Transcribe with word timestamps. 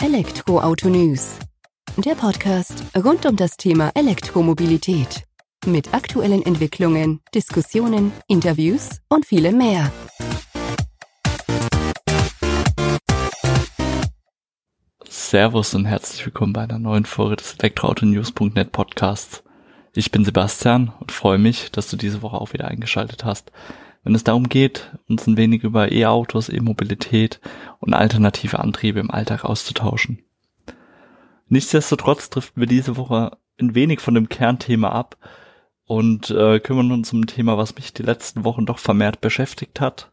Elektroauto 0.00 0.88
News. 0.88 1.40
Der 1.96 2.14
Podcast 2.14 2.84
rund 2.96 3.26
um 3.26 3.34
das 3.34 3.56
Thema 3.56 3.90
Elektromobilität. 3.96 5.24
Mit 5.66 5.92
aktuellen 5.92 6.46
Entwicklungen, 6.46 7.20
Diskussionen, 7.34 8.12
Interviews 8.28 9.00
und 9.08 9.26
vielem 9.26 9.58
mehr. 9.58 9.90
Servus 15.08 15.74
und 15.74 15.86
herzlich 15.86 16.24
willkommen 16.24 16.52
bei 16.52 16.62
einer 16.62 16.78
neuen 16.78 17.04
Folge 17.04 17.34
des 17.34 17.54
Elektroautonews.net 17.54 18.70
Podcasts. 18.70 19.42
Ich 19.96 20.12
bin 20.12 20.24
Sebastian 20.24 20.92
und 21.00 21.10
freue 21.10 21.38
mich, 21.38 21.72
dass 21.72 21.90
du 21.90 21.96
diese 21.96 22.22
Woche 22.22 22.40
auch 22.40 22.52
wieder 22.52 22.68
eingeschaltet 22.68 23.24
hast 23.24 23.50
wenn 24.08 24.14
es 24.14 24.24
darum 24.24 24.48
geht, 24.48 24.90
uns 25.06 25.26
ein 25.26 25.36
wenig 25.36 25.64
über 25.64 25.92
E-Autos, 25.92 26.48
E-Mobilität 26.48 27.40
und 27.78 27.92
alternative 27.92 28.58
Antriebe 28.58 29.00
im 29.00 29.10
Alltag 29.10 29.44
auszutauschen. 29.44 30.22
Nichtsdestotrotz 31.48 32.30
driften 32.30 32.58
wir 32.58 32.66
diese 32.66 32.96
Woche 32.96 33.36
ein 33.60 33.74
wenig 33.74 34.00
von 34.00 34.14
dem 34.14 34.30
Kernthema 34.30 34.88
ab 34.88 35.18
und 35.84 36.30
äh, 36.30 36.58
kümmern 36.58 36.90
uns 36.90 37.12
um 37.12 37.20
ein 37.20 37.26
Thema, 37.26 37.58
was 37.58 37.74
mich 37.74 37.92
die 37.92 38.02
letzten 38.02 38.44
Wochen 38.44 38.64
doch 38.64 38.78
vermehrt 38.78 39.20
beschäftigt 39.20 39.78
hat. 39.78 40.10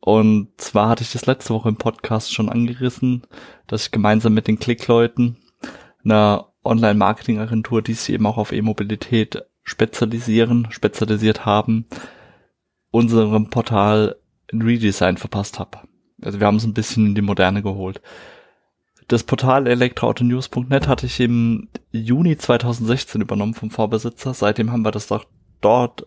Und 0.00 0.48
zwar 0.56 0.88
hatte 0.88 1.02
ich 1.02 1.12
das 1.12 1.26
letzte 1.26 1.52
Woche 1.52 1.68
im 1.68 1.76
Podcast 1.76 2.32
schon 2.32 2.48
angerissen, 2.48 3.24
dass 3.66 3.84
ich 3.84 3.90
gemeinsam 3.90 4.32
mit 4.32 4.48
den 4.48 4.58
Klickleuten, 4.58 5.36
einer 6.02 6.46
Online-Marketing-Agentur, 6.64 7.82
die 7.82 7.92
sich 7.92 8.14
eben 8.14 8.24
auch 8.24 8.38
auf 8.38 8.52
E-Mobilität 8.52 9.44
spezialisieren, 9.64 10.68
spezialisiert 10.70 11.44
haben, 11.44 11.84
unserem 12.90 13.50
Portal 13.50 14.16
ein 14.52 14.62
Redesign 14.62 15.16
verpasst 15.16 15.58
habe. 15.58 15.78
Also 16.22 16.40
wir 16.40 16.46
haben 16.46 16.56
es 16.56 16.64
ein 16.64 16.74
bisschen 16.74 17.06
in 17.06 17.14
die 17.14 17.22
Moderne 17.22 17.62
geholt. 17.62 18.00
Das 19.08 19.22
Portal 19.22 19.66
elektroautonews.net 19.66 20.86
hatte 20.86 21.06
ich 21.06 21.18
im 21.20 21.68
Juni 21.92 22.36
2016 22.36 23.20
übernommen 23.20 23.54
vom 23.54 23.70
Vorbesitzer. 23.70 24.34
Seitdem 24.34 24.70
haben 24.70 24.82
wir 24.82 24.90
das 24.90 25.06
doch 25.06 25.24
dort 25.60 26.06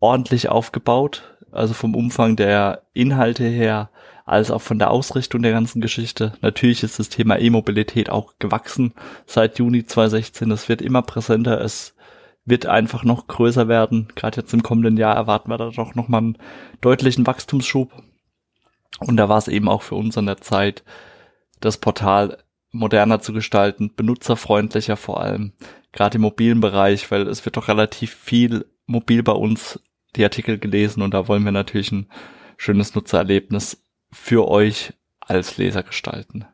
ordentlich 0.00 0.48
aufgebaut. 0.48 1.36
Also 1.50 1.72
vom 1.72 1.94
Umfang 1.94 2.36
der 2.36 2.82
Inhalte 2.92 3.44
her, 3.44 3.90
als 4.26 4.50
auch 4.50 4.60
von 4.60 4.78
der 4.78 4.90
Ausrichtung 4.90 5.40
der 5.40 5.52
ganzen 5.52 5.80
Geschichte. 5.80 6.34
Natürlich 6.42 6.82
ist 6.82 6.98
das 6.98 7.08
Thema 7.08 7.38
E-Mobilität 7.38 8.10
auch 8.10 8.34
gewachsen 8.38 8.92
seit 9.24 9.58
Juni 9.58 9.86
2016. 9.86 10.50
Das 10.50 10.68
wird 10.68 10.82
immer 10.82 11.00
präsenter. 11.00 11.62
Es 11.62 11.94
wird 12.48 12.66
einfach 12.66 13.04
noch 13.04 13.26
größer 13.26 13.68
werden. 13.68 14.08
Gerade 14.14 14.40
jetzt 14.40 14.52
im 14.54 14.62
kommenden 14.62 14.96
Jahr 14.96 15.16
erwarten 15.16 15.50
wir 15.50 15.58
da 15.58 15.70
doch 15.70 15.94
nochmal 15.94 16.20
einen 16.20 16.38
deutlichen 16.80 17.26
Wachstumsschub. 17.26 17.92
Und 19.00 19.16
da 19.16 19.28
war 19.28 19.38
es 19.38 19.48
eben 19.48 19.68
auch 19.68 19.82
für 19.82 19.94
uns 19.94 20.18
an 20.18 20.26
der 20.26 20.38
Zeit, 20.38 20.82
das 21.60 21.78
Portal 21.78 22.38
moderner 22.70 23.20
zu 23.20 23.32
gestalten, 23.32 23.92
benutzerfreundlicher 23.94 24.96
vor 24.96 25.20
allem, 25.20 25.52
gerade 25.92 26.16
im 26.16 26.22
mobilen 26.22 26.60
Bereich, 26.60 27.10
weil 27.10 27.26
es 27.28 27.44
wird 27.44 27.56
doch 27.56 27.68
relativ 27.68 28.14
viel 28.14 28.66
mobil 28.86 29.22
bei 29.22 29.32
uns 29.32 29.80
die 30.16 30.24
Artikel 30.24 30.58
gelesen 30.58 31.02
und 31.02 31.14
da 31.14 31.28
wollen 31.28 31.44
wir 31.44 31.52
natürlich 31.52 31.92
ein 31.92 32.10
schönes 32.56 32.94
Nutzererlebnis 32.94 33.84
für 34.10 34.48
euch 34.48 34.94
als 35.20 35.58
Leser 35.58 35.82
gestalten. 35.82 36.46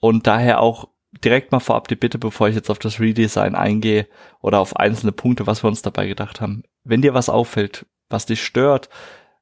Und 0.00 0.26
daher 0.26 0.60
auch 0.60 0.88
direkt 1.22 1.52
mal 1.52 1.60
vorab 1.60 1.88
die 1.88 1.96
Bitte, 1.96 2.18
bevor 2.18 2.48
ich 2.48 2.54
jetzt 2.54 2.70
auf 2.70 2.78
das 2.78 3.00
Redesign 3.00 3.54
eingehe 3.54 4.08
oder 4.40 4.58
auf 4.58 4.76
einzelne 4.76 5.12
Punkte, 5.12 5.46
was 5.46 5.62
wir 5.62 5.68
uns 5.68 5.82
dabei 5.82 6.06
gedacht 6.06 6.40
haben. 6.40 6.62
Wenn 6.84 7.02
dir 7.02 7.14
was 7.14 7.28
auffällt, 7.28 7.86
was 8.08 8.26
dich 8.26 8.42
stört, 8.42 8.88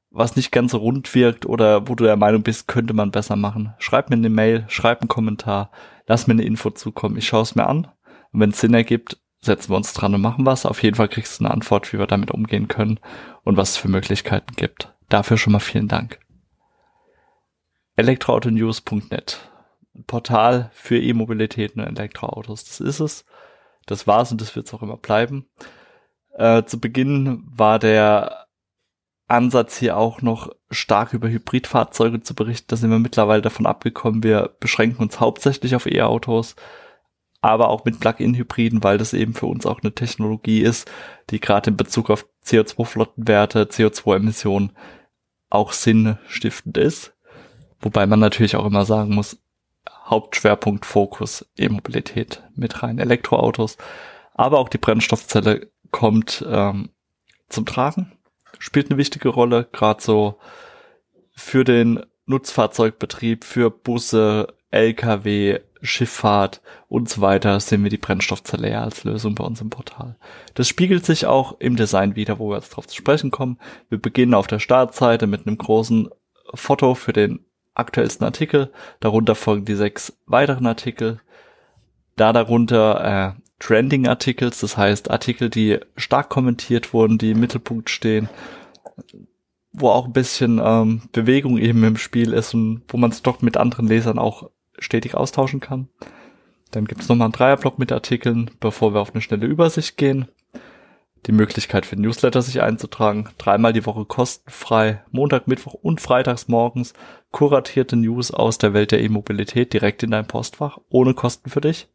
was 0.09 0.35
nicht 0.35 0.51
ganz 0.51 0.71
so 0.71 0.77
rund 0.77 1.13
wirkt 1.15 1.45
oder 1.45 1.87
wo 1.87 1.95
du 1.95 2.03
der 2.03 2.15
Meinung 2.15 2.43
bist, 2.43 2.67
könnte 2.67 2.93
man 2.93 3.11
besser 3.11 3.35
machen, 3.35 3.73
schreib 3.79 4.09
mir 4.09 4.15
eine 4.15 4.29
Mail, 4.29 4.65
schreib 4.67 5.01
einen 5.01 5.07
Kommentar, 5.07 5.71
lass 6.05 6.27
mir 6.27 6.33
eine 6.33 6.43
Info 6.43 6.69
zukommen. 6.69 7.17
Ich 7.17 7.27
schaue 7.27 7.41
es 7.41 7.55
mir 7.55 7.67
an 7.67 7.87
und 8.31 8.39
wenn 8.39 8.51
es 8.51 8.59
Sinn 8.59 8.73
ergibt, 8.73 9.17
setzen 9.41 9.71
wir 9.71 9.77
uns 9.77 9.93
dran 9.93 10.13
und 10.13 10.21
machen 10.21 10.45
was. 10.45 10.65
Auf 10.65 10.83
jeden 10.83 10.95
Fall 10.95 11.09
kriegst 11.09 11.39
du 11.39 11.45
eine 11.45 11.53
Antwort, 11.53 11.91
wie 11.91 11.99
wir 11.99 12.07
damit 12.07 12.31
umgehen 12.31 12.67
können 12.67 12.99
und 13.43 13.57
was 13.57 13.71
es 13.71 13.77
für 13.77 13.89
Möglichkeiten 13.89 14.55
gibt. 14.55 14.93
Dafür 15.09 15.37
schon 15.37 15.53
mal 15.53 15.59
vielen 15.59 15.87
Dank. 15.87 16.19
elektroautonews.net 17.95 19.52
Portal 20.07 20.71
für 20.73 20.99
E-Mobilität 20.99 21.75
und 21.75 21.83
Elektroautos. 21.83 22.63
Das 22.65 22.79
ist 22.79 22.99
es. 22.99 23.25
Das 23.85 24.07
war's 24.07 24.31
und 24.31 24.41
das 24.41 24.55
wird 24.55 24.67
es 24.67 24.73
auch 24.73 24.81
immer 24.81 24.97
bleiben. 24.97 25.47
Äh, 26.35 26.63
zu 26.63 26.79
Beginn 26.79 27.43
war 27.45 27.79
der 27.79 28.47
Ansatz 29.27 29.77
hier 29.77 29.97
auch 29.97 30.21
noch 30.21 30.49
stark 30.69 31.13
über 31.13 31.29
Hybridfahrzeuge 31.29 32.21
zu 32.21 32.35
berichten. 32.35 32.67
Da 32.69 32.75
sind 32.75 32.91
wir 32.91 32.99
mittlerweile 32.99 33.41
davon 33.41 33.65
abgekommen. 33.65 34.23
Wir 34.23 34.55
beschränken 34.59 35.01
uns 35.01 35.19
hauptsächlich 35.19 35.75
auf 35.75 35.85
E-Autos, 35.85 36.55
aber 37.41 37.69
auch 37.69 37.85
mit 37.85 37.99
Plug-in-Hybriden, 37.99 38.83
weil 38.83 38.97
das 38.97 39.13
eben 39.13 39.33
für 39.33 39.47
uns 39.47 39.65
auch 39.65 39.81
eine 39.81 39.93
Technologie 39.93 40.61
ist, 40.61 40.89
die 41.29 41.39
gerade 41.39 41.71
in 41.71 41.77
Bezug 41.77 42.09
auf 42.09 42.25
CO2-Flottenwerte, 42.45 43.63
CO2-Emissionen 43.63 44.71
auch 45.49 45.71
sinnstiftend 45.71 46.77
ist. 46.77 47.13
Wobei 47.79 48.07
man 48.07 48.19
natürlich 48.19 48.55
auch 48.55 48.65
immer 48.65 48.85
sagen 48.85 49.13
muss, 49.13 49.42
Hauptschwerpunkt 50.03 50.85
Fokus 50.85 51.45
E-Mobilität 51.57 52.43
mit 52.55 52.83
rein. 52.83 52.99
Elektroautos, 52.99 53.77
aber 54.33 54.59
auch 54.59 54.69
die 54.69 54.77
Brennstoffzelle 54.77 55.71
kommt 55.91 56.43
ähm, 56.47 56.89
zum 57.49 57.65
Tragen, 57.65 58.11
spielt 58.59 58.89
eine 58.89 58.97
wichtige 58.97 59.29
Rolle, 59.29 59.67
gerade 59.71 60.01
so 60.01 60.39
für 61.35 61.63
den 61.63 62.05
Nutzfahrzeugbetrieb, 62.25 63.43
für 63.43 63.69
Busse, 63.69 64.47
Lkw, 64.71 65.59
Schifffahrt 65.81 66.61
und 66.87 67.09
so 67.09 67.21
weiter 67.21 67.59
sehen 67.59 67.83
wir 67.83 67.89
die 67.89 67.97
Brennstoffzelle 67.97 68.71
ja 68.71 68.83
als 68.83 69.03
Lösung 69.03 69.35
bei 69.35 69.43
uns 69.43 69.61
im 69.61 69.69
Portal. 69.69 70.17
Das 70.53 70.67
spiegelt 70.67 71.05
sich 71.05 71.25
auch 71.25 71.59
im 71.59 71.75
Design 71.75 72.15
wieder, 72.15 72.39
wo 72.39 72.49
wir 72.49 72.55
jetzt 72.55 72.69
drauf 72.69 72.87
zu 72.87 72.95
sprechen 72.95 73.31
kommen. 73.31 73.59
Wir 73.89 73.99
beginnen 73.99 74.33
auf 74.33 74.47
der 74.47 74.59
Startseite 74.59 75.27
mit 75.27 75.45
einem 75.45 75.57
großen 75.57 76.09
Foto 76.53 76.95
für 76.95 77.13
den 77.13 77.45
aktuellsten 77.75 78.25
Artikel. 78.25 78.71
Darunter 78.99 79.35
folgen 79.35 79.65
die 79.65 79.75
sechs 79.75 80.17
weiteren 80.25 80.65
Artikel. 80.65 81.19
Da 82.15 82.33
darunter 82.33 83.35
äh, 83.35 83.41
Trending 83.59 84.07
Articles, 84.07 84.59
das 84.59 84.77
heißt 84.77 85.09
Artikel, 85.09 85.49
die 85.49 85.79
stark 85.95 86.29
kommentiert 86.29 86.93
wurden, 86.93 87.17
die 87.17 87.31
im 87.31 87.39
Mittelpunkt 87.39 87.89
stehen, 87.89 88.29
wo 89.71 89.89
auch 89.89 90.05
ein 90.05 90.13
bisschen 90.13 90.61
ähm, 90.63 91.03
Bewegung 91.11 91.57
eben 91.57 91.83
im 91.83 91.97
Spiel 91.97 92.33
ist 92.33 92.53
und 92.53 92.83
wo 92.89 92.97
man 92.97 93.11
es 93.11 93.21
doch 93.21 93.41
mit 93.41 93.57
anderen 93.57 93.87
Lesern 93.87 94.19
auch 94.19 94.49
stetig 94.77 95.15
austauschen 95.15 95.59
kann. 95.59 95.87
Dann 96.71 96.85
gibt 96.85 97.01
es 97.01 97.09
nochmal 97.09 97.27
einen 97.27 97.33
Dreierblock 97.33 97.79
mit 97.79 97.91
Artikeln, 97.91 98.51
bevor 98.59 98.93
wir 98.93 98.99
auf 98.99 99.13
eine 99.13 99.21
schnelle 99.21 99.45
Übersicht 99.45 99.97
gehen 99.97 100.27
die 101.25 101.31
Möglichkeit 101.31 101.85
für 101.85 101.95
Newsletter 101.95 102.41
sich 102.41 102.61
einzutragen. 102.61 103.29
Dreimal 103.37 103.73
die 103.73 103.85
Woche 103.85 104.05
kostenfrei, 104.05 105.01
Montag, 105.11 105.47
Mittwoch 105.47 105.73
und 105.73 106.01
Freitags 106.01 106.47
morgens 106.47 106.93
kuratierte 107.31 107.95
News 107.95 108.31
aus 108.31 108.57
der 108.57 108.73
Welt 108.73 108.91
der 108.91 109.01
E-Mobilität 109.01 109.73
direkt 109.73 110.03
in 110.03 110.11
dein 110.11 110.27
Postfach, 110.27 110.79
ohne 110.89 111.13
Kosten 111.13 111.49
für 111.49 111.61
dich. 111.61 111.87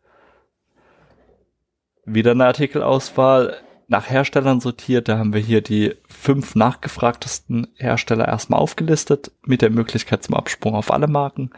Wieder 2.04 2.30
eine 2.32 2.46
Artikelauswahl 2.46 3.56
nach 3.86 4.08
Herstellern 4.08 4.60
sortiert. 4.60 5.08
Da 5.08 5.18
haben 5.18 5.32
wir 5.32 5.40
hier 5.40 5.60
die 5.60 5.94
fünf 6.08 6.54
nachgefragtesten 6.54 7.68
Hersteller 7.76 8.28
erstmal 8.28 8.60
aufgelistet, 8.60 9.32
mit 9.44 9.62
der 9.62 9.70
Möglichkeit 9.70 10.22
zum 10.22 10.34
Absprung 10.34 10.74
auf 10.74 10.92
alle 10.92 11.08
Marken. 11.08 11.50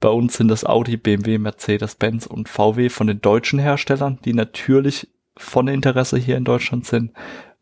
Bei 0.00 0.08
uns 0.08 0.36
sind 0.36 0.48
das 0.48 0.64
Audi, 0.64 0.96
BMW, 0.96 1.38
Mercedes-Benz 1.38 2.26
und 2.26 2.48
VW 2.48 2.90
von 2.90 3.06
den 3.06 3.20
deutschen 3.20 3.58
Herstellern, 3.58 4.18
die 4.24 4.34
natürlich 4.34 5.08
von 5.36 5.68
Interesse 5.68 6.16
hier 6.16 6.36
in 6.36 6.44
Deutschland 6.44 6.86
sind. 6.86 7.12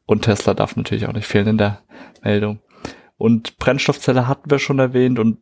Und 0.07 0.23
Tesla 0.23 0.55
darf 0.55 0.77
natürlich 0.77 1.07
auch 1.07 1.13
nicht 1.13 1.27
fehlen 1.27 1.49
in 1.49 1.59
der 1.59 1.83
Meldung. 2.23 2.61
Und 3.17 3.59
Brennstoffzelle 3.59 4.27
hatten 4.27 4.51
wir 4.51 4.59
schon 4.59 4.79
erwähnt 4.79 5.19
und 5.19 5.39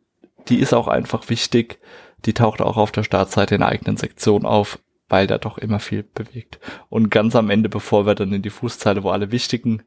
die 0.47 0.59
ist 0.59 0.73
auch 0.73 0.87
einfach 0.87 1.29
wichtig. 1.29 1.79
Die 2.25 2.33
taucht 2.33 2.61
auch 2.61 2.77
auf 2.77 2.91
der 2.91 3.03
Startseite 3.03 3.55
in 3.55 3.61
der 3.61 3.69
eigenen 3.69 3.97
Sektion 3.97 4.45
auf, 4.45 4.79
weil 5.09 5.27
da 5.27 5.37
doch 5.37 5.57
immer 5.57 5.79
viel 5.79 6.03
bewegt. 6.03 6.59
Und 6.89 7.09
ganz 7.09 7.35
am 7.35 7.49
Ende, 7.49 7.69
bevor 7.69 8.05
wir 8.05 8.15
dann 8.15 8.33
in 8.33 8.41
die 8.41 8.49
Fußzeile, 8.49 9.03
wo 9.03 9.09
alle 9.09 9.31
wichtigen 9.31 9.83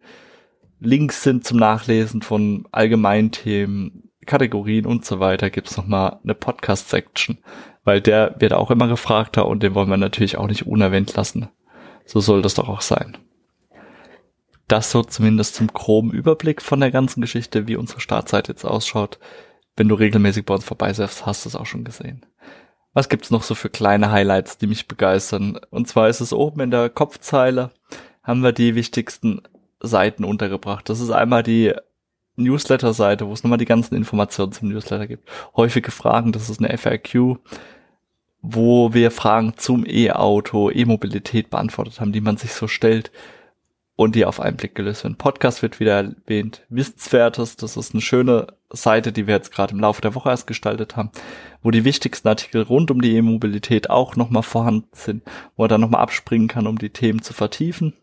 Links 0.81 1.23
sind 1.23 1.45
zum 1.45 1.59
Nachlesen 1.59 2.23
von 2.23 2.67
allgemeinen 2.73 3.31
Themen, 3.31 4.11
Kategorien 4.27 4.87
und 4.87 5.05
so 5.05 5.21
weiter, 5.21 5.51
gibt's 5.51 5.77
nochmal 5.77 6.19
eine 6.23 6.35
Podcast-Section, 6.35 7.39
weil 7.85 8.01
der 8.01 8.35
wird 8.39 8.53
auch 8.53 8.71
immer 8.71 8.89
gefragter 8.89 9.47
und 9.47 9.63
den 9.63 9.75
wollen 9.75 9.89
wir 9.89 9.97
natürlich 9.97 10.37
auch 10.37 10.49
nicht 10.49 10.67
unerwähnt 10.67 11.15
lassen. 11.15 11.49
So 12.05 12.21
soll 12.21 12.43
das 12.43 12.55
doch 12.55 12.69
auch 12.69 12.83
sein. 12.83 13.17
Das 14.69 14.91
so 14.91 15.03
zumindest 15.03 15.55
zum 15.55 15.69
groben 15.69 16.11
Überblick 16.11 16.63
von 16.63 16.81
der 16.81 16.91
ganzen 16.91 17.21
Geschichte, 17.21 17.67
wie 17.67 17.77
unsere 17.77 18.01
Startseite 18.01 18.53
jetzt 18.53 18.65
ausschaut. 18.65 19.19
Wenn 19.77 19.89
du 19.89 19.95
regelmäßig 19.95 20.47
bei 20.47 20.55
uns 20.55 20.65
vorbeisurfst, 20.65 21.27
hast 21.27 21.45
du 21.45 21.49
es 21.49 21.57
auch 21.57 21.67
schon 21.67 21.85
gesehen. 21.85 22.25
Was 22.93 23.09
gibt's 23.09 23.31
noch 23.31 23.43
so 23.43 23.55
für 23.55 23.69
kleine 23.69 24.11
Highlights, 24.11 24.57
die 24.57 24.69
mich 24.69 24.87
begeistern? 24.87 25.59
Und 25.71 25.89
zwar 25.89 26.09
ist 26.09 26.21
es 26.21 26.33
oben 26.33 26.61
in 26.61 26.71
der 26.71 26.89
Kopfzeile, 26.89 27.73
haben 28.23 28.43
wir 28.43 28.53
die 28.53 28.75
wichtigsten 28.75 29.43
Seiten 29.81 30.25
untergebracht. 30.25 30.89
Das 30.89 31.01
ist 31.01 31.11
einmal 31.11 31.43
die 31.43 31.75
Newsletter-Seite, 32.37 33.27
wo 33.27 33.33
es 33.33 33.43
nochmal 33.43 33.59
die 33.59 33.65
ganzen 33.65 33.95
Informationen 33.97 34.53
zum 34.53 34.69
Newsletter 34.69 35.07
gibt. 35.07 35.29
Häufige 35.57 35.91
Fragen, 35.91 36.33
das 36.33 36.49
ist 36.49 36.61
eine 36.61 36.77
FAQ 36.77 37.39
wo 38.47 38.93
wir 38.93 39.11
Fragen 39.11 39.55
zum 39.57 39.87
E-Auto, 39.87 40.71
E-Mobilität 40.71 41.49
beantwortet 41.49 41.99
haben, 41.99 42.13
die 42.13 42.21
man 42.21 42.37
sich 42.37 42.53
so 42.53 42.69
stellt 42.69 43.11
und 43.97 44.15
die 44.15 44.27
auf 44.27 44.39
einen 44.39 44.59
Blick 44.59 44.75
gelöst 44.75 45.03
werden. 45.03 45.17
Podcast 45.17 45.63
wird 45.63 45.81
wieder 45.81 45.95
erwähnt. 45.95 46.63
Wissenswertes, 46.69 47.57
das 47.57 47.79
ist 47.79 47.95
eine 47.95 48.03
schöne 48.03 48.49
Seite, 48.71 49.13
die 49.13 49.27
wir 49.27 49.35
jetzt 49.35 49.51
gerade 49.51 49.73
im 49.73 49.81
Laufe 49.81 50.03
der 50.03 50.15
Woche 50.15 50.29
erst 50.29 50.47
gestaltet 50.47 50.95
haben, 50.95 51.11
wo 51.63 51.71
die 51.71 51.87
wichtigsten 51.87 52.29
Artikel 52.29 52.61
rund 52.61 52.91
um 52.91 53.01
die 53.01 53.17
E-Mobilität 53.17 53.89
auch 53.89 54.15
nochmal 54.15 54.43
vorhanden 54.43 54.89
sind, 54.93 55.23
wo 55.57 55.65
er 55.65 55.69
dann 55.69 55.81
nochmal 55.81 56.03
abspringen 56.03 56.49
kann, 56.49 56.67
um 56.67 56.77
die 56.77 56.91
Themen 56.91 57.23
zu 57.23 57.33
vertiefen. 57.33 57.95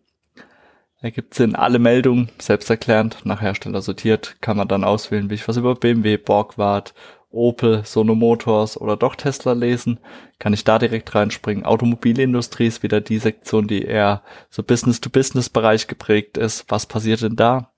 Er 1.02 1.12
gibt 1.12 1.40
in 1.40 1.56
alle 1.56 1.78
Meldungen, 1.78 2.30
selbsterklärend, 2.40 3.26
nach 3.26 3.42
Hersteller 3.42 3.84
sortiert, 3.84 4.38
kann 4.42 4.58
man 4.58 4.68
dann 4.68 4.84
auswählen, 4.84 5.30
will 5.30 5.36
ich 5.36 5.48
was 5.48 5.58
über 5.58 5.76
BMW, 5.76 6.18
Borgward 6.18 6.96
Opel, 7.32 7.84
Sono 7.86 8.16
Motors 8.16 8.80
oder 8.80 8.98
doch 8.98 9.16
Tesla 9.16 9.54
lesen, 9.54 10.00
kann 10.40 10.54
ich 10.54 10.64
da 10.64 10.80
direkt 10.80 11.14
reinspringen. 11.16 11.66
Automobilindustrie 11.66 12.68
ist 12.68 12.84
wieder 12.84 13.02
die 13.02 13.20
Sektion, 13.20 13.68
die 13.68 13.84
eher 13.84 14.22
so 14.50 14.64
Business-to-Business-Bereich 14.64 15.88
geprägt 15.88 16.38
ist. 16.38 16.66
Was 16.70 16.86
passiert 16.86 17.22
denn 17.22 17.36
da? 17.36 17.72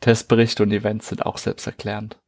Testberichte 0.00 0.62
und 0.62 0.72
Events 0.72 1.08
sind 1.08 1.24
auch 1.24 1.38
selbsterklärend. 1.38 2.18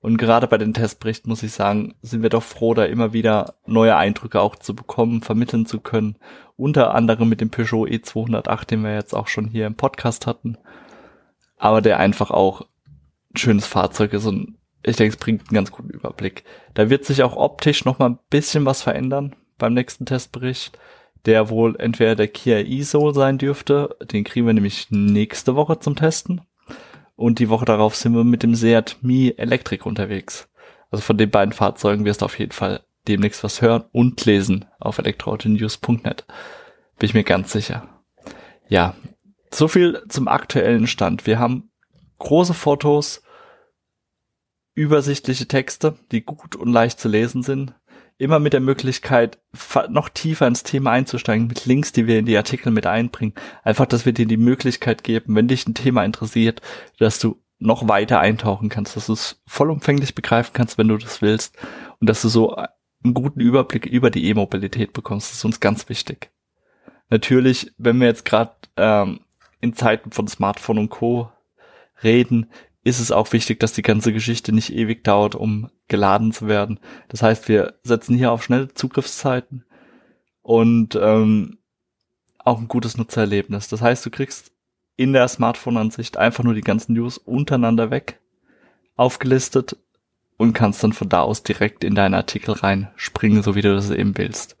Und 0.00 0.18
gerade 0.18 0.46
bei 0.46 0.58
den 0.58 0.74
Testberichten 0.74 1.30
muss 1.30 1.42
ich 1.42 1.52
sagen, 1.52 1.94
sind 2.02 2.22
wir 2.22 2.28
doch 2.28 2.42
froh, 2.42 2.74
da 2.74 2.84
immer 2.84 3.14
wieder 3.14 3.54
neue 3.64 3.96
Eindrücke 3.96 4.40
auch 4.40 4.56
zu 4.56 4.74
bekommen, 4.76 5.22
vermitteln 5.22 5.64
zu 5.64 5.80
können. 5.80 6.16
Unter 6.56 6.94
anderem 6.94 7.30
mit 7.30 7.40
dem 7.40 7.48
Peugeot 7.48 7.86
E208, 7.86 8.66
den 8.66 8.84
wir 8.84 8.94
jetzt 8.94 9.14
auch 9.14 9.28
schon 9.28 9.48
hier 9.48 9.66
im 9.66 9.76
Podcast 9.76 10.26
hatten. 10.26 10.58
Aber 11.56 11.80
der 11.80 11.98
einfach 12.00 12.30
auch 12.30 12.66
ein 13.32 13.38
schönes 13.38 13.66
Fahrzeug 13.66 14.12
ist 14.12 14.26
und 14.26 14.58
ich 14.84 14.96
denke, 14.96 15.14
es 15.14 15.20
bringt 15.20 15.42
einen 15.42 15.54
ganz 15.54 15.70
guten 15.70 15.90
Überblick. 15.90 16.44
Da 16.74 16.90
wird 16.90 17.04
sich 17.04 17.22
auch 17.22 17.36
optisch 17.36 17.84
noch 17.84 17.98
mal 17.98 18.10
ein 18.10 18.18
bisschen 18.30 18.64
was 18.66 18.82
verändern 18.82 19.34
beim 19.58 19.74
nächsten 19.74 20.06
Testbericht, 20.06 20.78
der 21.26 21.48
wohl 21.48 21.76
entweder 21.78 22.16
der 22.16 22.28
Kia 22.28 22.58
e-Soul 22.58 23.14
sein 23.14 23.38
dürfte, 23.38 23.96
den 24.12 24.24
kriegen 24.24 24.46
wir 24.46 24.52
nämlich 24.52 24.88
nächste 24.90 25.56
Woche 25.56 25.78
zum 25.78 25.96
Testen 25.96 26.42
und 27.16 27.38
die 27.38 27.48
Woche 27.48 27.64
darauf 27.64 27.94
sind 27.94 28.14
wir 28.14 28.24
mit 28.24 28.42
dem 28.42 28.54
Seat 28.54 28.98
Mi 29.00 29.34
Electric 29.36 29.84
unterwegs. 29.84 30.48
Also 30.90 31.02
von 31.02 31.16
den 31.16 31.30
beiden 31.30 31.52
Fahrzeugen 31.52 32.04
wirst 32.04 32.22
du 32.22 32.26
auf 32.26 32.38
jeden 32.38 32.52
Fall 32.52 32.82
demnächst 33.08 33.44
was 33.44 33.62
hören 33.62 33.84
und 33.92 34.24
lesen 34.24 34.66
auf 34.80 34.98
elektroautonews.net. 34.98 36.24
Bin 36.98 37.08
ich 37.08 37.14
mir 37.14 37.24
ganz 37.24 37.52
sicher. 37.52 37.88
Ja, 38.68 38.94
so 39.52 39.68
viel 39.68 40.02
zum 40.08 40.28
aktuellen 40.28 40.86
Stand. 40.86 41.26
Wir 41.26 41.38
haben 41.38 41.70
große 42.18 42.54
Fotos, 42.54 43.22
übersichtliche 44.74 45.46
Texte, 45.46 45.96
die 46.10 46.22
gut 46.22 46.56
und 46.56 46.72
leicht 46.72 46.98
zu 47.00 47.08
lesen 47.08 47.42
sind. 47.42 47.74
Immer 48.16 48.38
mit 48.38 48.52
der 48.52 48.60
Möglichkeit, 48.60 49.38
noch 49.88 50.08
tiefer 50.08 50.46
ins 50.46 50.62
Thema 50.62 50.92
einzusteigen, 50.92 51.48
mit 51.48 51.66
Links, 51.66 51.92
die 51.92 52.06
wir 52.06 52.18
in 52.18 52.26
die 52.26 52.36
Artikel 52.36 52.70
mit 52.70 52.86
einbringen. 52.86 53.34
Einfach, 53.64 53.86
dass 53.86 54.06
wir 54.06 54.12
dir 54.12 54.26
die 54.26 54.36
Möglichkeit 54.36 55.02
geben, 55.02 55.34
wenn 55.34 55.48
dich 55.48 55.66
ein 55.66 55.74
Thema 55.74 56.04
interessiert, 56.04 56.60
dass 56.98 57.18
du 57.18 57.40
noch 57.58 57.88
weiter 57.88 58.20
eintauchen 58.20 58.68
kannst, 58.68 58.94
dass 58.94 59.06
du 59.06 59.14
es 59.14 59.42
vollumfänglich 59.46 60.14
begreifen 60.14 60.52
kannst, 60.52 60.78
wenn 60.78 60.88
du 60.88 60.96
das 60.96 61.22
willst 61.22 61.56
und 62.00 62.08
dass 62.08 62.22
du 62.22 62.28
so 62.28 62.54
einen 62.54 63.14
guten 63.14 63.40
Überblick 63.40 63.86
über 63.86 64.10
die 64.10 64.28
E-Mobilität 64.28 64.92
bekommst. 64.92 65.30
Das 65.30 65.38
ist 65.38 65.44
uns 65.44 65.60
ganz 65.60 65.88
wichtig. 65.88 66.30
Natürlich, 67.10 67.72
wenn 67.78 68.00
wir 68.00 68.06
jetzt 68.06 68.24
gerade 68.24 68.52
ähm, 68.76 69.20
in 69.60 69.74
Zeiten 69.74 70.10
von 70.10 70.28
Smartphone 70.28 70.78
und 70.78 70.90
Co. 70.90 71.30
reden, 72.02 72.50
ist 72.84 73.00
es 73.00 73.10
auch 73.10 73.32
wichtig, 73.32 73.58
dass 73.60 73.72
die 73.72 73.82
ganze 73.82 74.12
Geschichte 74.12 74.52
nicht 74.52 74.72
ewig 74.72 75.02
dauert, 75.04 75.34
um 75.34 75.70
geladen 75.88 76.32
zu 76.32 76.46
werden. 76.46 76.78
Das 77.08 77.22
heißt, 77.22 77.48
wir 77.48 77.74
setzen 77.82 78.14
hier 78.14 78.30
auf 78.30 78.44
schnelle 78.44 78.72
Zugriffszeiten 78.74 79.64
und 80.42 80.94
ähm, 81.00 81.58
auch 82.38 82.60
ein 82.60 82.68
gutes 82.68 82.98
Nutzererlebnis. 82.98 83.68
Das 83.68 83.80
heißt, 83.80 84.04
du 84.04 84.10
kriegst 84.10 84.52
in 84.96 85.14
der 85.14 85.26
Smartphone-Ansicht 85.28 86.18
einfach 86.18 86.44
nur 86.44 86.52
die 86.52 86.60
ganzen 86.60 86.92
News 86.92 87.16
untereinander 87.16 87.90
weg, 87.90 88.20
aufgelistet 88.96 89.78
und 90.36 90.52
kannst 90.52 90.84
dann 90.84 90.92
von 90.92 91.08
da 91.08 91.22
aus 91.22 91.42
direkt 91.42 91.84
in 91.84 91.94
deinen 91.94 92.14
Artikel 92.14 92.52
reinspringen, 92.52 93.42
so 93.42 93.54
wie 93.54 93.62
du 93.62 93.74
das 93.74 93.88
eben 93.88 94.16
willst. 94.18 94.58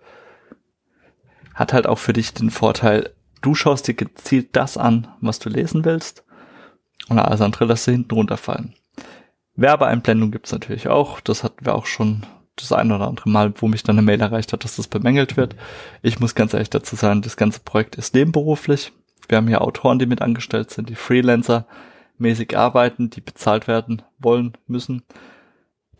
Hat 1.54 1.74
halt 1.74 1.86
auch 1.86 1.98
für 1.98 2.14
dich 2.14 2.32
den 2.32 2.50
Vorteil, 2.50 3.12
du 3.42 3.54
schaust 3.54 3.86
dir 3.86 3.94
gezielt 3.94 4.56
das 4.56 4.78
an, 4.78 5.08
was 5.20 5.40
du 5.40 5.50
lesen 5.50 5.84
willst 5.84 6.24
und 7.08 7.18
alles 7.18 7.40
andere 7.40 7.66
lässt 7.66 7.84
hinten 7.84 8.14
runterfallen. 8.14 8.74
Werbeeinblendung 9.56 10.30
gibt's 10.30 10.52
natürlich 10.52 10.88
auch. 10.88 11.20
Das 11.20 11.44
hatten 11.44 11.64
wir 11.64 11.74
auch 11.74 11.86
schon 11.86 12.24
das 12.56 12.72
ein 12.72 12.92
oder 12.92 13.08
andere 13.08 13.28
Mal, 13.28 13.52
wo 13.56 13.68
mich 13.68 13.82
dann 13.82 13.98
eine 13.98 14.06
Mail 14.06 14.20
erreicht 14.20 14.52
hat, 14.52 14.64
dass 14.64 14.76
das 14.76 14.88
bemängelt 14.88 15.36
wird. 15.36 15.56
Ich 16.02 16.20
muss 16.20 16.34
ganz 16.34 16.54
ehrlich 16.54 16.70
dazu 16.70 16.96
sagen, 16.96 17.22
das 17.22 17.36
ganze 17.36 17.60
Projekt 17.60 17.96
ist 17.96 18.14
nebenberuflich. 18.14 18.92
Wir 19.28 19.38
haben 19.38 19.48
hier 19.48 19.62
Autoren, 19.62 19.98
die 19.98 20.06
mit 20.06 20.22
angestellt 20.22 20.70
sind, 20.70 20.88
die 20.88 20.94
Freelancer 20.94 21.66
mäßig 22.18 22.56
arbeiten, 22.56 23.10
die 23.10 23.20
bezahlt 23.20 23.66
werden 23.66 24.02
wollen, 24.18 24.52
müssen. 24.66 25.02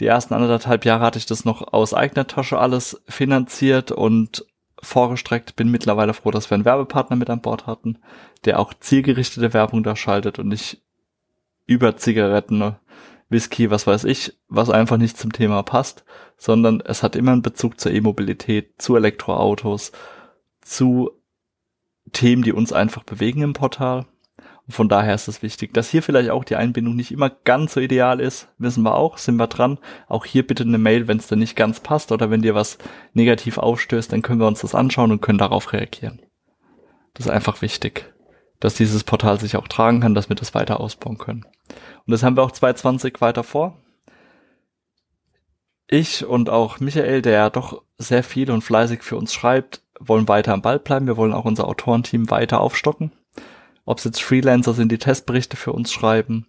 Die 0.01 0.07
ersten 0.07 0.35
anderthalb 0.35 0.85
Jahre 0.85 1.05
hatte 1.05 1.19
ich 1.19 1.27
das 1.27 1.45
noch 1.45 1.73
aus 1.73 1.95
eigener 1.95 2.27
Tasche 2.27 2.59
alles 2.59 3.03
finanziert 3.09 3.93
und 3.93 4.45
vorgestreckt. 4.81 5.57
Bin 5.57 5.71
mittlerweile 5.71 6.15
froh, 6.15 6.31
dass 6.31 6.51
wir 6.51 6.57
einen 6.57 6.65
Werbepartner 6.65 7.17
mit 7.17 7.31
an 7.31 7.41
Bord 7.41 7.67
hatten, 7.67 7.99
der 8.45 8.59
auch 8.61 8.75
zielgerichtete 8.75 9.53
Werbung 9.53 9.83
da 9.83 9.97
schaltet 9.97 10.39
und 10.39 10.49
nicht 10.49 10.83
über 11.67 11.97
Zigaretten, 11.97 12.77
Whisky, 13.29 13.71
was 13.71 13.87
weiß 13.87 14.05
ich, 14.05 14.37
was 14.49 14.71
einfach 14.71 14.97
nicht 14.97 15.17
zum 15.17 15.33
Thema 15.33 15.63
passt, 15.63 16.05
sondern 16.37 16.81
es 16.81 17.03
hat 17.03 17.17
immer 17.17 17.33
einen 17.33 17.43
Bezug 17.43 17.81
zur 17.81 17.93
E-Mobilität, 17.93 18.81
zu 18.81 18.97
Elektroautos, 18.97 19.93
zu 20.61 21.11
Themen, 22.13 22.43
die 22.43 22.53
uns 22.53 22.73
einfach 22.73 23.03
bewegen 23.03 23.43
im 23.43 23.53
Portal. 23.55 24.07
Und 24.67 24.73
von 24.73 24.89
daher 24.89 25.15
ist 25.15 25.29
es 25.29 25.43
wichtig, 25.43 25.75
dass 25.75 25.91
hier 25.91 26.03
vielleicht 26.03 26.31
auch 26.31 26.45
die 26.45 26.57
Einbindung 26.57 26.97
nicht 26.97 27.13
immer 27.13 27.29
ganz 27.29 27.75
so 27.75 27.81
ideal 27.81 28.21
ist, 28.21 28.49
wissen 28.59 28.83
wir 28.83 28.95
auch, 28.95 29.19
sind 29.19 29.37
wir 29.37 29.47
dran. 29.47 29.79
Auch 30.07 30.25
hier 30.25 30.47
bitte 30.47 30.63
eine 30.63 30.79
Mail, 30.79 31.09
wenn 31.09 31.19
es 31.19 31.27
dir 31.27 31.37
nicht 31.37 31.57
ganz 31.57 31.81
passt 31.81 32.13
oder 32.13 32.31
wenn 32.31 32.43
dir 32.43 32.55
was 32.55 32.79
negativ 33.13 33.59
aufstößt, 33.59 34.13
dann 34.13 34.23
können 34.23 34.41
wir 34.41 34.47
uns 34.47 34.61
das 34.61 34.75
anschauen 34.75 35.13
und 35.13 35.21
können 35.21 35.39
darauf 35.39 35.73
reagieren. 35.73 36.23
Das 37.15 37.27
ist 37.27 37.33
einfach 37.33 37.63
wichtig 37.63 38.14
dass 38.65 38.73
dieses 38.73 39.05
Portal 39.05 39.39
sich 39.39 39.59
auch 39.59 39.69
tragen 39.69 40.01
kann, 40.01 40.15
dass 40.15 40.31
wir 40.31 40.37
das 40.37 40.55
weiter 40.55 40.81
ausbauen 40.81 41.19
können. 41.19 41.45
Und 42.07 42.11
das 42.11 42.23
haben 42.23 42.35
wir 42.35 42.43
auch 42.43 42.51
2020 42.51 43.21
weiter 43.21 43.45
vor. 43.45 43.77
Ich 45.87 46.25
und 46.25 46.49
auch 46.49 46.81
Michael, 46.81 47.21
der 47.21 47.33
ja 47.35 47.51
doch 47.51 47.83
sehr 47.99 48.23
viel 48.23 48.51
und 48.51 48.63
fleißig 48.63 49.03
für 49.03 49.19
uns 49.19 49.35
schreibt, 49.35 49.83
wollen 50.01 50.29
weiter 50.29 50.55
am 50.55 50.63
Ball 50.63 50.79
bleiben. 50.79 51.07
Wir 51.07 51.19
wollen 51.19 51.35
auch 51.35 51.45
unser 51.45 51.69
Autorenteam 51.69 52.31
weiter 52.31 52.63
aufstocken. 52.63 53.13
Ob 53.85 53.99
es 53.99 54.05
jetzt 54.05 54.23
Freelancer 54.23 54.73
sind, 54.73 54.91
die 54.91 54.97
Testberichte 54.97 55.59
für 55.59 55.75
uns 55.75 55.93
schreiben, 55.93 56.47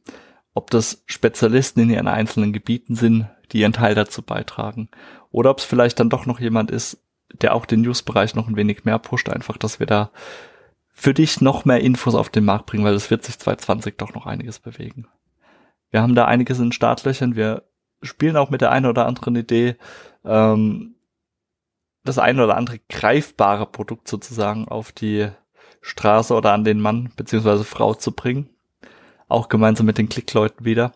ob 0.54 0.72
das 0.72 1.04
Spezialisten 1.08 1.82
in 1.82 1.90
ihren 1.90 2.08
einzelnen 2.08 2.54
Gebieten 2.54 2.96
sind, 2.96 3.28
die 3.52 3.60
ihren 3.60 3.74
Teil 3.74 3.94
dazu 3.94 4.22
beitragen. 4.22 4.88
Oder 5.32 5.50
ob 5.50 5.58
es 5.58 5.66
vielleicht 5.66 6.00
dann 6.00 6.10
doch 6.10 6.26
noch 6.26 6.40
jemand 6.40 6.72
ist, 6.72 6.98
der 7.34 7.54
auch 7.54 7.66
den 7.66 7.82
News-Bereich 7.82 8.36
noch 8.36 8.48
ein 8.48 8.56
wenig 8.56 8.86
mehr 8.86 9.00
pusht, 9.00 9.28
einfach, 9.28 9.58
dass 9.58 9.82
wir 9.82 9.86
da 9.86 10.12
für 10.98 11.14
dich 11.14 11.42
noch 11.42 11.66
mehr 11.66 11.82
Infos 11.82 12.16
auf 12.16 12.30
den 12.30 12.46
Markt 12.46 12.68
bringen, 12.68 12.86
weil 12.86 12.94
es 12.94 13.12
wird 13.12 13.26
sich 13.26 13.38
2020 13.38 13.98
doch 13.98 14.14
noch 14.14 14.26
einiges 14.26 14.60
bewegen. 14.60 15.08
Wir 15.92 16.02
haben 16.02 16.16
da 16.16 16.26
einiges 16.26 16.58
in 16.60 16.72
Startlöchern. 16.72 17.36
Wir 17.36 17.64
spielen 18.02 18.38
auch 18.38 18.50
mit 18.50 18.62
der 18.62 18.72
einen 18.72 18.86
oder 18.86 19.06
anderen 19.06 19.36
Idee, 19.36 19.76
ähm, 20.24 20.96
das 22.06 22.18
ein 22.18 22.40
oder 22.40 22.56
andere 22.56 22.80
greifbare 22.90 23.66
Produkt 23.66 24.08
sozusagen 24.08 24.70
auf 24.70 24.94
die 24.94 25.28
Straße 25.82 26.34
oder 26.34 26.54
an 26.54 26.64
den 26.64 26.80
Mann 26.80 27.12
beziehungsweise 27.18 27.66
Frau 27.66 27.94
zu 27.94 28.14
bringen. 28.14 28.50
Auch 29.28 29.50
gemeinsam 29.50 29.86
mit 29.86 29.98
den 29.98 30.08
Klickleuten 30.08 30.66
wieder. 30.66 30.94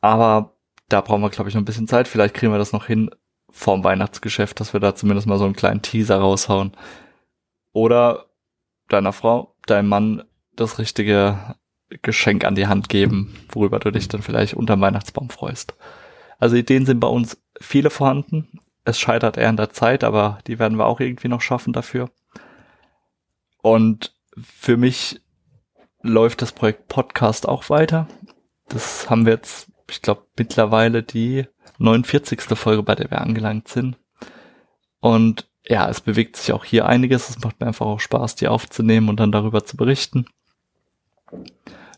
Aber 0.00 0.54
da 0.88 1.02
brauchen 1.02 1.22
wir, 1.22 1.30
glaube 1.30 1.50
ich, 1.50 1.54
noch 1.54 1.62
ein 1.62 1.66
bisschen 1.66 1.86
Zeit. 1.86 2.08
Vielleicht 2.08 2.34
kriegen 2.34 2.52
wir 2.52 2.58
das 2.58 2.72
noch 2.72 2.86
hin 2.86 3.10
vorm 3.50 3.84
Weihnachtsgeschäft, 3.84 4.58
dass 4.58 4.72
wir 4.72 4.80
da 4.80 4.96
zumindest 4.96 5.28
mal 5.28 5.38
so 5.38 5.44
einen 5.44 5.56
kleinen 5.56 5.82
Teaser 5.82 6.18
raushauen. 6.18 6.72
Oder 7.72 8.27
deiner 8.88 9.12
Frau, 9.12 9.54
deinem 9.66 9.88
Mann 9.88 10.24
das 10.56 10.78
richtige 10.78 11.56
Geschenk 12.02 12.44
an 12.44 12.54
die 12.54 12.66
Hand 12.66 12.88
geben, 12.88 13.34
worüber 13.50 13.78
du 13.78 13.90
dich 13.90 14.08
dann 14.08 14.22
vielleicht 14.22 14.54
unter 14.54 14.80
Weihnachtsbaum 14.80 15.30
freust. 15.30 15.74
Also 16.38 16.56
Ideen 16.56 16.86
sind 16.86 17.00
bei 17.00 17.08
uns 17.08 17.40
viele 17.60 17.90
vorhanden. 17.90 18.60
Es 18.84 18.98
scheitert 18.98 19.36
eher 19.36 19.48
an 19.48 19.56
der 19.56 19.70
Zeit, 19.70 20.04
aber 20.04 20.38
die 20.46 20.58
werden 20.58 20.78
wir 20.78 20.86
auch 20.86 21.00
irgendwie 21.00 21.28
noch 21.28 21.40
schaffen 21.40 21.72
dafür. 21.72 22.10
Und 23.62 24.14
für 24.36 24.76
mich 24.76 25.20
läuft 26.02 26.42
das 26.42 26.52
Projekt 26.52 26.88
Podcast 26.88 27.48
auch 27.48 27.70
weiter. 27.70 28.06
Das 28.68 29.10
haben 29.10 29.26
wir 29.26 29.32
jetzt, 29.32 29.70
ich 29.90 30.02
glaube, 30.02 30.26
mittlerweile 30.36 31.02
die 31.02 31.46
49. 31.78 32.40
Folge, 32.54 32.82
bei 32.82 32.94
der 32.94 33.10
wir 33.10 33.20
angelangt 33.20 33.68
sind. 33.68 33.96
Und 35.00 35.48
ja, 35.68 35.88
es 35.88 36.00
bewegt 36.00 36.36
sich 36.36 36.52
auch 36.52 36.64
hier 36.64 36.86
einiges. 36.86 37.28
Es 37.28 37.40
macht 37.40 37.60
mir 37.60 37.66
einfach 37.66 37.86
auch 37.86 38.00
Spaß, 38.00 38.36
die 38.36 38.48
aufzunehmen 38.48 39.08
und 39.10 39.20
dann 39.20 39.32
darüber 39.32 39.64
zu 39.64 39.76
berichten. 39.76 40.26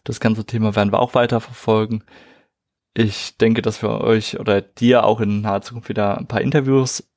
Das 0.02 0.18
ganze 0.18 0.44
Thema 0.44 0.74
werden 0.74 0.92
wir 0.92 0.98
auch 0.98 1.14
weiter 1.14 1.40
verfolgen. 1.40 2.02
Ich 2.94 3.36
denke, 3.36 3.62
dass 3.62 3.82
wir 3.82 4.00
euch 4.00 4.40
oder 4.40 4.60
dir 4.60 5.04
auch 5.04 5.20
in 5.20 5.42
naher 5.42 5.62
Zukunft 5.62 5.88
wieder 5.88 6.18
ein 6.18 6.26
paar 6.26 6.40
Interviews 6.40 7.08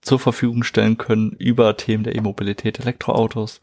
zur 0.00 0.20
Verfügung 0.20 0.62
stellen 0.62 0.96
können 0.96 1.32
über 1.32 1.76
Themen 1.76 2.04
der 2.04 2.14
E-Mobilität, 2.14 2.78
Elektroautos. 2.78 3.60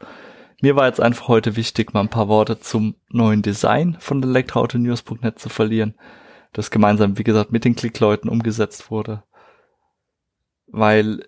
Mir 0.60 0.76
war 0.76 0.86
jetzt 0.86 1.00
einfach 1.00 1.28
heute 1.28 1.56
wichtig, 1.56 1.94
mal 1.94 2.00
ein 2.00 2.10
paar 2.10 2.28
Worte 2.28 2.60
zum 2.60 2.96
neuen 3.08 3.40
Design 3.40 3.96
von 3.98 4.22
elektroautonews.net 4.22 5.38
zu 5.38 5.48
verlieren, 5.48 5.94
das 6.52 6.70
gemeinsam, 6.70 7.16
wie 7.16 7.24
gesagt, 7.24 7.50
mit 7.50 7.64
den 7.64 7.76
Klickleuten 7.76 8.28
umgesetzt 8.28 8.90
wurde. 8.90 9.22
Weil 10.66 11.24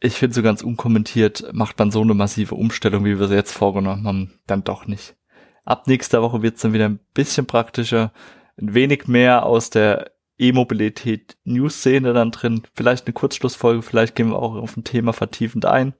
ich 0.00 0.14
finde, 0.14 0.34
so 0.34 0.42
ganz 0.42 0.62
unkommentiert 0.62 1.52
macht 1.52 1.78
man 1.78 1.90
so 1.90 2.02
eine 2.02 2.14
massive 2.14 2.54
Umstellung, 2.54 3.04
wie 3.04 3.18
wir 3.18 3.28
sie 3.28 3.34
jetzt 3.34 3.52
vorgenommen 3.52 4.06
haben, 4.06 4.40
dann 4.46 4.64
doch 4.64 4.86
nicht. 4.86 5.16
Ab 5.64 5.86
nächster 5.86 6.22
Woche 6.22 6.42
wird 6.42 6.56
es 6.56 6.62
dann 6.62 6.72
wieder 6.72 6.88
ein 6.88 7.00
bisschen 7.14 7.46
praktischer, 7.46 8.12
ein 8.60 8.74
wenig 8.74 9.06
mehr 9.06 9.44
aus 9.44 9.70
der 9.70 10.12
E-Mobilität 10.38 11.36
News-Szene 11.44 12.12
dann 12.12 12.30
drin. 12.30 12.62
Vielleicht 12.74 13.06
eine 13.06 13.14
Kurzschlussfolge, 13.14 13.82
vielleicht 13.82 14.14
gehen 14.14 14.30
wir 14.30 14.38
auch 14.38 14.54
auf 14.54 14.76
ein 14.76 14.84
Thema 14.84 15.12
vertiefend 15.12 15.64
ein. 15.64 15.94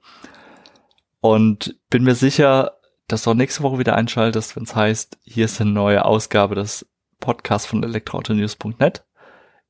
Und 1.19 1.79
bin 1.89 2.03
mir 2.03 2.15
sicher, 2.15 2.77
dass 3.07 3.23
du 3.23 3.31
auch 3.31 3.35
nächste 3.35 3.63
Woche 3.63 3.79
wieder 3.79 3.95
einschaltest, 3.95 4.55
wenn 4.55 4.63
es 4.63 4.75
heißt, 4.75 5.17
hier 5.23 5.45
ist 5.45 5.59
eine 5.59 5.71
neue 5.71 6.05
Ausgabe 6.05 6.55
des 6.55 6.87
Podcasts 7.19 7.67
von 7.67 7.83
elektroautonews.net. 7.83 9.05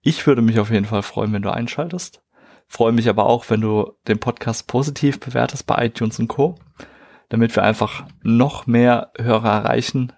Ich 0.02 0.28
würde 0.28 0.42
mich 0.42 0.60
auf 0.60 0.70
jeden 0.70 0.86
Fall 0.86 1.04
freuen, 1.04 1.34
wenn 1.34 1.42
du 1.42 1.52
einschaltest. 1.52 2.22
Freue 2.68 2.92
mich 2.92 3.10
aber 3.10 3.26
auch, 3.26 3.50
wenn 3.50 3.62
du 3.62 3.94
den 4.08 4.20
Podcast 4.20 4.68
positiv 4.68 5.20
bewertest 5.20 5.66
bei 5.66 5.86
iTunes 5.86 6.20
und 6.20 6.28
Co., 6.28 6.56
damit 7.30 7.56
wir 7.56 7.64
einfach 7.64 8.06
noch 8.22 8.68
mehr 8.68 9.12
Hörer 9.18 9.52
erreichen, 9.52 10.14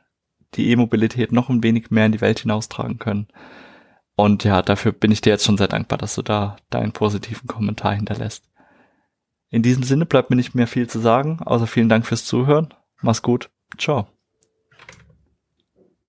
die 0.55 0.69
E-Mobilität 0.71 1.31
noch 1.31 1.49
ein 1.49 1.63
wenig 1.63 1.91
mehr 1.91 2.07
in 2.07 2.11
die 2.11 2.21
Welt 2.21 2.39
hinaustragen 2.39 2.97
können. 2.97 3.27
Und 4.15 4.43
ja, 4.43 4.61
dafür 4.61 4.91
bin 4.91 5.11
ich 5.11 5.21
dir 5.21 5.29
jetzt 5.29 5.45
schon 5.45 5.57
sehr 5.57 5.67
dankbar, 5.67 5.97
dass 5.97 6.15
du 6.15 6.21
da 6.21 6.57
deinen 6.69 6.91
positiven 6.91 7.47
Kommentar 7.47 7.93
hinterlässt. 7.93 8.49
In 9.49 9.63
diesem 9.63 9.83
Sinne 9.83 10.05
bleibt 10.05 10.29
mir 10.29 10.35
nicht 10.35 10.55
mehr 10.55 10.67
viel 10.67 10.87
zu 10.87 10.99
sagen, 10.99 11.39
außer 11.43 11.67
vielen 11.67 11.89
Dank 11.89 12.05
fürs 12.05 12.25
Zuhören. 12.25 12.73
Mach's 13.01 13.21
gut. 13.21 13.49
Ciao. 13.77 14.18